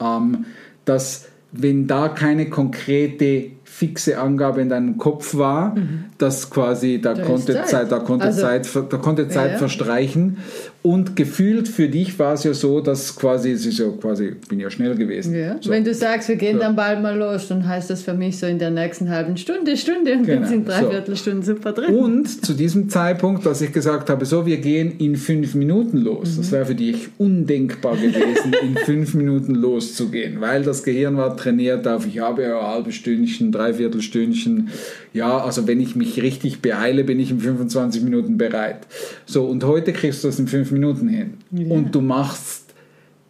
ähm, 0.00 0.46
dass 0.84 1.26
wenn 1.52 1.86
da 1.86 2.08
keine 2.08 2.50
konkrete 2.50 3.52
fixe 3.64 4.18
Angabe 4.18 4.60
in 4.60 4.68
deinem 4.68 4.98
Kopf 4.98 5.34
war, 5.36 5.76
dass 6.18 6.50
quasi 6.50 7.00
da, 7.00 7.14
konnte 7.14 7.52
Zeit. 7.54 7.68
Zeit, 7.68 7.92
da 7.92 8.00
konnte 8.00 8.26
Also- 8.26 8.40
Zeit, 8.40 8.68
da 8.90 8.96
konnte 8.96 9.28
Zeit 9.28 9.52
ja. 9.52 9.58
verstreichen 9.58 10.38
und 10.82 11.16
gefühlt 11.16 11.66
für 11.68 11.88
dich 11.88 12.18
war 12.18 12.34
es 12.34 12.44
ja 12.44 12.54
so, 12.54 12.80
dass 12.80 13.16
quasi 13.16 13.50
es 13.50 13.66
ist 13.66 13.78
ja 13.78 13.86
quasi 14.00 14.36
ich 14.40 14.48
bin 14.48 14.60
ja 14.60 14.70
schnell 14.70 14.94
gewesen. 14.94 15.34
Ja. 15.34 15.56
So. 15.60 15.70
Wenn 15.70 15.84
du 15.84 15.92
sagst, 15.92 16.28
wir 16.28 16.36
gehen 16.36 16.56
So. 16.56 16.62
dann 16.62 16.76
bald 16.76 17.02
mal 17.02 17.16
los, 17.18 17.48
dann 17.48 17.66
heißt 17.66 17.90
das 17.90 18.02
für 18.02 18.14
mich 18.14 18.38
so 18.38 18.46
in 18.46 18.58
der 18.58 18.70
nächsten 18.70 19.10
halben 19.10 19.36
Stunde, 19.36 19.76
Stunde 19.76 20.12
und 20.14 20.24
Genau, 20.24 20.46
bin 20.48 20.60
in 20.60 20.64
drei 20.64 20.82
so. 20.82 20.90
Viertelstunden 20.90 21.42
super 21.42 21.72
drin. 21.72 21.94
Und 21.96 22.44
zu 22.44 22.54
diesem 22.54 22.88
Zeitpunkt, 22.88 23.44
dass 23.44 23.60
ich 23.60 23.72
gesagt 23.72 24.08
habe, 24.08 24.24
so, 24.24 24.46
wir 24.46 24.58
gehen 24.58 24.92
in 24.98 25.16
fünf 25.16 25.54
Minuten 25.54 25.98
los. 25.98 26.36
Das 26.36 26.52
wäre 26.52 26.64
für 26.66 26.74
dich 26.76 27.08
undenkbar 27.18 27.96
gewesen, 27.96 28.52
in 28.62 28.76
fünf 28.76 29.14
Minuten 29.14 29.54
loszugehen, 29.56 30.40
weil 30.40 30.62
das 30.62 30.84
Gehirn 30.84 31.16
war 31.16 31.36
trainiert 31.36 31.86
auf, 31.88 32.06
ich 32.06 32.20
habe 32.20 32.42
ja 32.42 32.58
ein 32.60 32.66
halbes 32.66 32.94
Stündchen, 32.94 33.50
dreiviertel 33.52 34.00
Stündchen. 34.00 34.68
Ja, 35.12 35.38
also 35.38 35.66
wenn 35.66 35.80
ich 35.80 35.96
mich 35.96 36.22
richtig 36.22 36.60
beeile, 36.60 37.02
bin 37.02 37.18
ich 37.18 37.30
in 37.30 37.40
25 37.40 38.02
Minuten 38.02 38.38
bereit. 38.38 38.86
So, 39.26 39.44
und 39.44 39.64
heute 39.64 39.92
kriegst 39.92 40.22
du 40.22 40.28
das 40.28 40.38
in 40.38 40.46
fünf 40.46 40.67
Minuten 40.70 41.08
hin. 41.08 41.34
Und 41.70 41.94
du 41.94 42.00
machst 42.00 42.68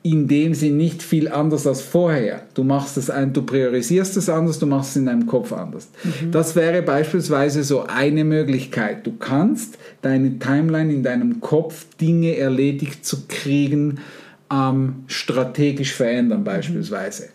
in 0.03 0.29
dem 0.29 0.55
Sinn 0.55 0.77
nicht 0.77 1.03
viel 1.03 1.29
anders 1.29 1.67
als 1.67 1.81
vorher. 1.81 2.43
Du 2.55 2.63
machst 2.63 2.97
es 2.97 3.11
ein, 3.11 3.33
du 3.33 3.43
priorisierst 3.43 4.17
es 4.17 4.29
anders, 4.29 4.59
du 4.59 4.67
machst 4.67 4.91
es 4.91 4.97
in 4.97 5.07
deinem 5.07 5.27
Kopf 5.27 5.53
anders. 5.53 5.89
Das 6.31 6.55
wäre 6.57 6.83
beispielsweise 6.83 7.65
so 7.65 7.85
eine 7.87 8.25
Möglichkeit. 8.25 9.07
Du 9.07 9.13
kannst 9.19 9.77
deine 10.01 10.39
Timeline 10.39 10.93
in 10.93 11.03
deinem 11.03 11.41
Kopf 11.41 11.87
Dinge 12.01 12.37
erledigt 12.37 13.05
zu 13.05 13.25
kriegen, 13.29 13.99
ähm, 14.53 15.05
strategisch 15.09 15.93
verändern 15.93 16.45
beispielsweise. 16.45 17.29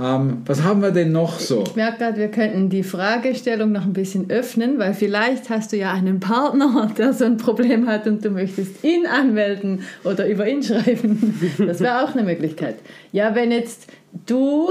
Ähm, 0.00 0.42
was 0.46 0.62
haben 0.62 0.80
wir 0.80 0.92
denn 0.92 1.10
noch 1.10 1.40
so? 1.40 1.64
Ich 1.66 1.74
merke 1.74 1.98
gerade, 1.98 2.16
wir 2.18 2.28
könnten 2.28 2.68
die 2.70 2.84
Fragestellung 2.84 3.72
noch 3.72 3.82
ein 3.84 3.92
bisschen 3.94 4.30
öffnen, 4.30 4.78
weil 4.78 4.94
vielleicht 4.94 5.50
hast 5.50 5.72
du 5.72 5.76
ja 5.76 5.92
einen 5.92 6.20
Partner, 6.20 6.88
der 6.98 7.12
so 7.12 7.24
ein 7.24 7.36
Problem 7.36 7.88
hat 7.88 8.06
und 8.06 8.24
du 8.24 8.30
möchtest 8.30 8.84
ihn 8.84 9.06
anmelden 9.06 9.80
oder 10.04 10.28
über 10.28 10.48
ihn 10.48 10.62
schreiben. 10.62 11.34
Das 11.66 11.80
wäre 11.80 12.04
auch 12.04 12.14
eine 12.14 12.22
Möglichkeit. 12.22 12.76
Ja, 13.10 13.34
wenn 13.34 13.50
jetzt 13.50 13.88
du 14.26 14.70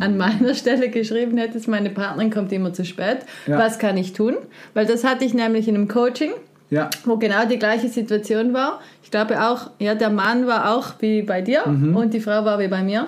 an 0.00 0.16
meiner 0.18 0.54
Stelle 0.54 0.90
geschrieben 0.90 1.38
hättest, 1.38 1.66
meine 1.66 1.88
Partnerin 1.90 2.30
kommt 2.30 2.52
immer 2.52 2.72
zu 2.74 2.84
spät, 2.84 3.18
Ja. 3.46 3.58
was 3.58 3.78
kann 3.78 3.96
ich 3.96 4.12
tun? 4.12 4.34
Weil 4.74 4.84
das 4.86 5.02
hatte 5.02 5.24
ich 5.24 5.32
nämlich 5.32 5.66
in 5.66 5.74
einem 5.76 5.88
Coaching 5.88 6.30
Ja, 6.70 6.90
wo 7.06 7.16
genau 7.16 7.46
die 7.46 7.58
gleiche 7.58 7.88
Situation 7.88 8.52
war. 8.52 8.80
Ich 9.02 9.10
glaube 9.10 9.40
auch, 9.42 9.70
ja, 9.78 9.94
der 9.94 10.10
Mann 10.10 10.46
war 10.46 10.76
auch 10.76 10.92
wie 11.00 11.22
bei 11.22 11.40
dir 11.40 11.64
und 11.66 12.12
die 12.12 12.20
Frau 12.20 12.44
war 12.44 12.58
wie 12.58 12.68
bei 12.68 12.82
mir. 12.82 13.06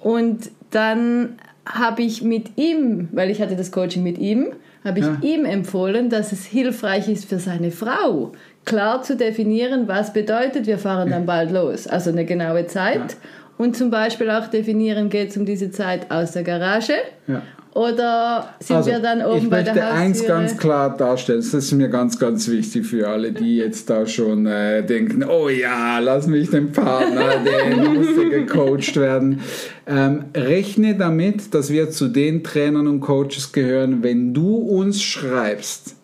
Und 0.00 0.50
dann 0.70 1.36
habe 1.66 2.02
ich 2.02 2.22
mit 2.22 2.56
ihm, 2.56 3.08
weil 3.12 3.30
ich 3.30 3.40
hatte 3.42 3.56
das 3.56 3.72
Coaching 3.72 4.02
mit 4.02 4.18
ihm, 4.18 4.48
habe 4.84 5.00
ich 5.00 5.04
Ja. 5.04 5.18
ihm 5.22 5.44
empfohlen, 5.44 6.08
dass 6.08 6.32
es 6.32 6.44
hilfreich 6.46 7.08
ist 7.08 7.26
für 7.28 7.38
seine 7.38 7.70
Frau, 7.70 8.32
klar 8.64 9.02
zu 9.02 9.16
definieren, 9.16 9.88
was 9.88 10.12
bedeutet, 10.12 10.66
wir 10.66 10.78
fahren 10.78 11.10
dann 11.10 11.26
bald 11.26 11.50
los. 11.50 11.86
Also 11.86 12.10
eine 12.10 12.24
genaue 12.24 12.66
Zeit. 12.66 13.16
Und 13.58 13.76
zum 13.76 13.90
Beispiel 13.90 14.30
auch 14.30 14.46
definieren, 14.46 15.08
geht 15.10 15.30
es 15.30 15.36
um 15.36 15.44
diese 15.44 15.70
Zeit 15.70 16.10
aus 16.12 16.32
der 16.32 16.44
Garage 16.44 16.94
ja. 17.26 17.42
Oder 17.78 18.54
sind 18.58 18.76
Also, 18.76 18.90
wir 18.90 18.98
dann 18.98 19.22
oben 19.24 19.44
ich 19.44 19.50
bei 19.50 19.62
der 19.62 19.74
möchte 19.74 19.88
eins 19.88 20.18
Haustüre? 20.18 20.38
ganz 20.38 20.56
klar 20.56 20.96
darstellen, 20.96 21.38
das 21.38 21.54
ist 21.54 21.72
mir 21.72 21.88
ganz, 21.88 22.18
ganz 22.18 22.48
wichtig 22.48 22.86
für 22.86 23.08
alle, 23.08 23.30
die 23.30 23.56
jetzt 23.56 23.88
da 23.88 24.04
schon 24.06 24.46
äh, 24.46 24.84
denken, 24.84 25.22
oh 25.22 25.48
ja, 25.48 26.00
lass 26.00 26.26
mich 26.26 26.50
den 26.50 26.72
Partner, 26.72 27.34
der 27.44 27.76
muss 27.76 28.08
gecoacht 28.30 28.96
werden. 28.96 29.42
Ähm, 29.86 30.24
rechne 30.34 30.96
damit, 30.96 31.54
dass 31.54 31.70
wir 31.70 31.90
zu 31.90 32.08
den 32.08 32.42
Trainern 32.42 32.88
und 32.88 33.00
Coaches 33.00 33.52
gehören, 33.52 34.02
wenn 34.02 34.34
du 34.34 34.56
uns 34.56 35.00
schreibst, 35.00 35.94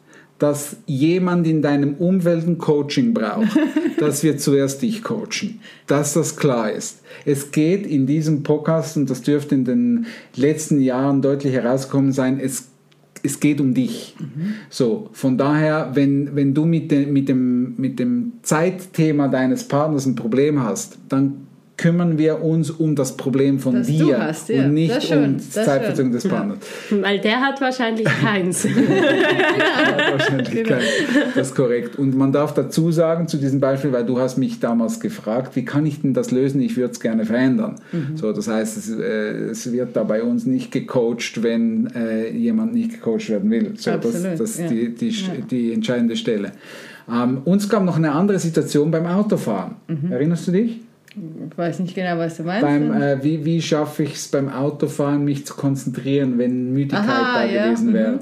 dass 0.45 0.77
jemand 0.85 1.47
in 1.47 1.63
deinem 1.63 1.95
Umfeld 1.95 2.47
ein 2.47 2.59
Coaching 2.59 3.15
braucht, 3.15 3.59
dass 3.99 4.23
wir 4.23 4.37
zuerst 4.37 4.83
dich 4.83 5.03
coachen. 5.03 5.61
Dass 5.87 6.13
das 6.13 6.37
klar 6.37 6.71
ist. 6.71 7.01
Es 7.25 7.51
geht 7.51 7.87
in 7.87 8.05
diesem 8.07 8.43
Podcast, 8.43 8.99
und 8.99 9.09
das 9.09 9.23
dürfte 9.23 9.55
in 9.55 9.65
den 9.65 10.07
letzten 10.37 10.83
Jahren 10.83 11.23
deutlich 11.23 11.55
herausgekommen 11.55 12.13
sein, 12.13 12.39
es, 12.39 12.69
es 13.23 13.41
geht 13.41 13.59
um 13.59 13.73
dich. 13.73 14.17
So, 14.69 15.09
von 15.13 15.39
daher, 15.39 15.93
wenn, 15.95 16.37
wenn 16.37 16.53
du 16.53 16.67
mit, 16.67 16.91
de, 16.91 17.07
mit, 17.07 17.31
dem, 17.31 17.77
mit 17.79 17.99
dem 17.99 18.33
Zeitthema 18.43 19.29
deines 19.29 19.67
Partners 19.67 20.05
ein 20.05 20.15
Problem 20.15 20.63
hast, 20.63 20.99
dann 21.09 21.47
kümmern 21.77 22.19
wir 22.19 22.43
uns 22.43 22.71
um 22.71 22.95
das 22.95 23.17
Problem 23.17 23.59
von 23.59 23.75
Das 23.75 23.89
du 23.89 23.93
dir 23.93 24.19
hast, 24.19 24.49
ja. 24.49 24.65
und 24.65 24.75
nicht 24.75 25.03
schön, 25.03 25.25
um 25.25 25.37
das 25.37 25.47
die 25.47 25.51
Zeitverzögerung 25.51 26.13
des 26.13 26.29
Partners. 26.29 26.59
Weil 26.91 27.19
der 27.21 27.41
hat 27.41 27.61
wahrscheinlich 27.61 28.05
keins. 28.23 28.65
Wahrscheinlichkeit. 28.65 30.83
Das 31.35 31.49
ist 31.49 31.55
korrekt. 31.55 31.97
Und 31.97 32.17
man 32.17 32.33
darf 32.33 32.55
dazu 32.55 32.93
sagen, 32.93 33.27
zu 33.27 33.39
diesem 33.39 33.59
Beispiel, 33.59 33.93
weil 33.93 34.07
du 34.07 34.21
hast 34.21 34.39
mich 34.39 34.61
damals 34.61 35.01
gefragt, 35.01 35.57
wie 35.57 35.65
kann 35.65 35.85
ich 35.85 36.03
denn 36.03 36.15
das 36.15 36.31
lösen? 36.31 36.61
Ich 36.61 36.77
würde 36.77 36.93
es 36.93 37.01
gerne 37.01 37.25
verändern. 37.25 37.75
So, 38.15 38.33
das 38.33 38.47
heißt, 38.47 38.77
es, 38.77 38.91
äh, 38.91 39.51
es 39.51 39.73
wird 39.73 39.97
da 39.97 40.05
bei 40.05 40.23
uns 40.23 40.47
nicht 40.47 40.71
gecoacht, 40.71 41.43
wenn 41.43 41.89
äh, 41.95 42.31
jemand 42.31 42.75
nicht 42.75 42.93
gecoacht 42.93 43.31
werden 43.31 43.51
will. 43.51 43.73
So, 43.77 43.91
das, 43.91 44.15
Absolut, 44.15 44.41
das 44.41 44.51
ist 44.51 44.61
ja. 44.61 44.69
die, 44.69 44.95
die, 44.95 45.13
die 45.51 45.73
entscheidende 45.73 46.15
Stelle. 46.17 46.53
Ähm, 47.13 47.43
uns 47.45 47.69
gab 47.69 47.85
noch 47.85 47.97
eine 47.97 48.13
andere 48.13 48.39
Situation 48.39 48.91
beim 48.91 49.07
Autofahren. 49.07 49.77
Mhm. 49.89 50.13
Erinnerst 50.13 50.49
du 50.49 50.53
dich? 50.53 50.81
Ich 51.17 51.57
weiß 51.59 51.79
nicht 51.81 51.95
genau, 51.95 52.19
was 52.19 52.37
du 52.37 52.43
meinst. 52.43 52.63
Beim, 52.63 52.93
äh, 52.93 53.23
wie 53.23 53.45
wie 53.45 53.63
schaffe 53.63 54.03
ich 54.03 54.15
es 54.15 54.29
beim 54.29 54.49
Autofahren, 54.49 55.25
mich 55.25 55.47
zu 55.47 55.55
konzentrieren, 55.55 56.39
wenn 56.39 56.73
Müdigkeit 56.73 57.01
Aha, 57.09 57.43
da 57.43 57.45
ja, 57.45 57.65
gewesen 57.67 57.89
mhm, 57.91 57.95
wäre? 57.95 58.19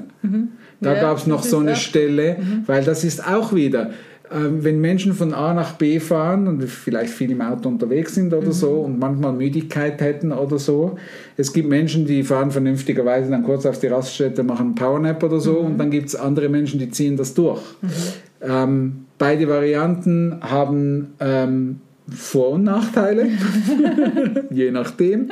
Da 0.81 0.93
Ja, 0.95 1.01
gab 1.01 1.17
es 1.17 1.25
noch 1.27 1.41
das 1.41 1.49
so 1.51 1.59
eine 1.59 1.71
auch- 1.73 1.75
Stelle, 1.75 2.37
weil 2.65 2.83
das 2.83 3.03
ist 3.03 3.25
auch 3.27 3.53
wieder, 3.53 3.91
ähm, 4.31 4.63
wenn 4.63 4.79
Menschen 4.81 5.13
von 5.13 5.33
A 5.33 5.53
nach 5.53 5.73
B 5.73 5.99
fahren 5.99 6.47
und 6.47 6.63
vielleicht 6.69 7.13
viel 7.13 7.31
im 7.31 7.41
Auto 7.41 7.69
unterwegs 7.69 8.15
sind 8.15 8.33
oder 8.33 8.51
so 8.51 8.71
und 8.81 8.99
manchmal 8.99 9.33
Müdigkeit 9.33 9.99
hätten 10.01 10.31
oder 10.31 10.59
so. 10.59 10.97
Es 11.37 11.51
gibt 11.53 11.69
Menschen, 11.69 12.05
die 12.05 12.23
fahren 12.23 12.51
vernünftigerweise 12.51 13.31
dann 13.31 13.43
kurz 13.43 13.65
auf 13.65 13.79
die 13.79 13.87
Raststätte, 13.87 14.43
machen 14.43 14.67
einen 14.67 14.75
Powernap 14.75 15.23
oder 15.23 15.39
so 15.39 15.57
und 15.59 15.77
dann 15.79 15.89
gibt 15.89 16.09
es 16.09 16.15
andere 16.15 16.49
Menschen, 16.49 16.79
die 16.79 16.89
ziehen 16.91 17.15
das 17.17 17.33
durch. 17.33 17.61
Ähm, 18.41 19.05
beide 19.17 19.47
Varianten 19.47 20.37
haben 20.41 21.13
ähm, 21.19 21.79
Vor- 22.09 22.51
und 22.51 22.63
Nachteile, 22.63 23.27
je 24.49 24.71
nachdem. 24.71 25.29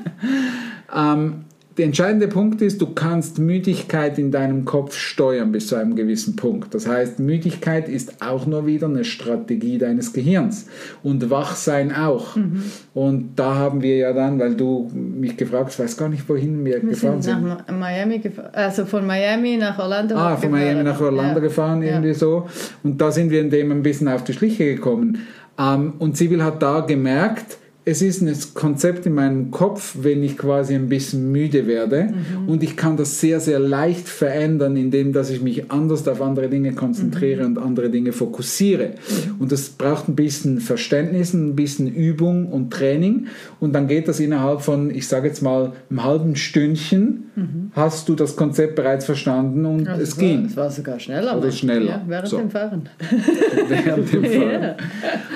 Ähm, 0.96 1.46
der 1.78 1.86
entscheidende 1.86 2.28
Punkt 2.28 2.62
ist, 2.62 2.82
du 2.82 2.94
kannst 2.94 3.40
Müdigkeit 3.40 4.20
in 4.20 4.30
deinem 4.30 4.66
Kopf 4.66 4.96
steuern 4.96 5.54
bis 5.54 5.68
zu 5.68 5.78
einem 5.78 5.96
gewissen 5.96 6.36
Punkt. 6.36 6.74
Das 6.76 6.86
heißt, 6.86 7.20
Müdigkeit 7.20 7.88
ist 7.88 8.22
auch 8.22 8.46
nur 8.46 8.66
wieder 8.66 8.88
eine 8.88 9.06
Strategie 9.06 9.78
deines 9.78 10.12
Gehirns 10.12 10.68
und 11.02 11.30
Wachsein 11.30 11.96
auch. 11.96 12.36
Mhm. 12.36 12.64
Und 12.94 13.32
da 13.38 13.56
haben 13.56 13.82
wir 13.82 13.96
ja 13.96 14.12
dann, 14.12 14.38
weil 14.38 14.56
du 14.56 14.92
mich 14.94 15.38
gefragt 15.38 15.68
hast, 15.68 15.80
weiß 15.80 15.96
gar 15.96 16.10
nicht, 16.10 16.28
wohin 16.28 16.66
wir, 16.66 16.82
wir 16.82 16.90
gefahren 16.90 17.22
sind. 17.22 17.46
Nach 17.46 17.66
Miami 17.72 18.20
gefahren, 18.20 18.50
also 18.52 18.86
von 18.86 19.08
Miami 19.08 19.56
nach 19.56 19.80
Orlando. 19.80 20.16
Ah, 20.16 20.36
von 20.36 20.52
Miami 20.52 20.84
nach 20.84 21.00
Orlando 21.00 21.36
ja. 21.36 21.40
gefahren, 21.40 21.82
irgendwie 21.84 22.10
ja. 22.10 22.14
so. 22.14 22.48
Und 22.84 23.00
da 23.00 23.12
sind 23.12 23.32
wir 23.32 23.40
in 23.40 23.50
dem 23.50 23.72
ein 23.72 23.82
bisschen 23.82 24.10
auf 24.10 24.26
die 24.26 24.34
Schliche 24.34 24.76
gekommen. 24.76 25.20
Ähm, 25.62 25.94
und 26.00 26.18
Sibyl 26.18 26.44
hat 26.44 26.62
da 26.62 26.80
gemerkt, 26.82 27.58
es 27.84 28.04
ist 28.04 28.22
ein 28.22 28.32
Konzept 28.54 29.08
in 29.08 29.16
meinem 29.16 29.50
Kopf, 29.50 29.98
wenn 30.02 30.22
ich 30.22 30.38
quasi 30.38 30.76
ein 30.76 30.88
bisschen 30.88 31.32
müde 31.32 31.66
werde 31.66 32.10
mhm. 32.10 32.48
und 32.48 32.62
ich 32.62 32.78
kann 32.78 32.96
das 32.96 33.20
sehr, 33.20 33.40
sehr 33.40 33.58
leicht 33.58 34.08
verändern, 34.08 34.78
indem 34.78 35.14
dass 35.14 35.32
ich 35.32 35.42
mich 35.42 35.72
anders 35.72 36.08
auf 36.08 36.22
andere 36.22 36.48
Dinge 36.48 36.74
konzentriere 36.74 37.42
mhm. 37.42 37.58
und 37.58 37.64
andere 37.64 37.90
Dinge 37.90 38.12
fokussiere. 38.12 38.90
Mhm. 38.90 39.42
Und 39.42 39.52
das 39.52 39.70
braucht 39.70 40.08
ein 40.08 40.16
bisschen 40.16 40.60
Verständnis, 40.60 41.34
ein 41.34 41.56
bisschen 41.56 41.88
Übung 41.88 42.48
und 42.52 42.72
Training 42.72 43.28
und 43.60 43.74
dann 43.74 43.88
geht 43.88 44.08
das 44.08 44.20
innerhalb 44.20 44.62
von, 44.62 44.92
ich 44.92 45.08
sage 45.08 45.28
jetzt 45.28 45.42
mal, 45.42 45.72
einem 45.90 46.04
halben 46.04 46.36
Stündchen 46.36 47.32
mhm. 47.36 47.72
hast 47.74 48.08
du 48.08 48.14
das 48.14 48.36
Konzept 48.36 48.76
bereits 48.76 49.06
verstanden 49.06 49.66
und 49.66 49.88
also 49.88 50.04
es, 50.04 50.18
ging. 50.18 50.46
Es 50.46 50.56
war 50.56 50.70
sogar 50.70 51.00
schneller. 51.00 51.36
Oder 51.36 51.52
schneller. 51.52 51.86
Ja, 51.86 52.04
während 52.06 52.28
so. 52.28 52.38
dem 52.38 52.52
Fahren. 52.52 52.90
während 53.68 54.14
dem 54.14 54.24
Fahren. 54.26 54.62
ja. 54.62 54.76